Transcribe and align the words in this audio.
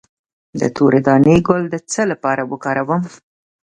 د 0.59 0.61
تورې 0.75 0.99
دانې 1.07 1.35
ګل 1.47 1.63
د 1.73 1.75
څه 1.91 2.01
لپاره 2.11 2.41
وکاروم؟ 2.51 3.03